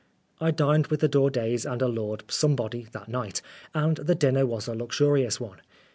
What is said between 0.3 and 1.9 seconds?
I dined with the Daudets and a